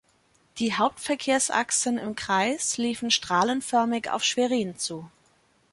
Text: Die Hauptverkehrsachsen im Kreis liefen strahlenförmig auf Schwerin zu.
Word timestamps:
Die 0.57 0.73
Hauptverkehrsachsen 0.73 1.99
im 1.99 2.15
Kreis 2.15 2.77
liefen 2.79 3.11
strahlenförmig 3.11 4.09
auf 4.09 4.23
Schwerin 4.23 4.75
zu. 4.75 5.07